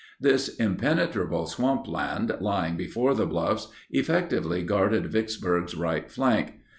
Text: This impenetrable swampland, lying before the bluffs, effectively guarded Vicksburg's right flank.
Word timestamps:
This 0.19 0.55
impenetrable 0.55 1.45
swampland, 1.45 2.35
lying 2.39 2.75
before 2.75 3.13
the 3.13 3.27
bluffs, 3.27 3.67
effectively 3.91 4.63
guarded 4.63 5.11
Vicksburg's 5.11 5.75
right 5.75 6.09
flank. 6.09 6.55